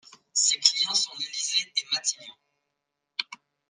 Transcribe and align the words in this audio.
Ses 0.33 0.57
clients 0.59 0.95
sont 0.95 1.11
l'Élysée 1.19 1.71
et 1.77 1.85
Matignon. 1.93 2.33